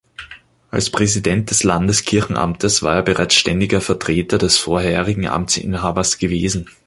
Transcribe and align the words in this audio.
Als 0.71 0.89
Präsident 0.89 1.51
des 1.51 1.61
Landeskirchenamtes 1.61 2.81
war 2.81 2.95
er 2.95 3.03
bereits 3.03 3.35
ständiger 3.35 3.81
Vertreter 3.81 4.39
des 4.39 4.57
vorherigen 4.57 5.27
Amtsinhabers 5.27 6.17
gewesen. 6.17 6.67